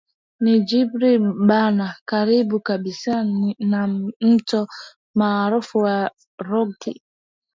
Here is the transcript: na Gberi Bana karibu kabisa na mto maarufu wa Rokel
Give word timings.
na 0.43 0.53
Gberi 0.67 1.11
Bana 1.47 1.85
karibu 2.09 2.55
kabisa 2.67 3.13
na 3.71 3.81
mto 4.27 4.61
maarufu 5.17 5.77
wa 5.85 5.95
Rokel 6.49 6.97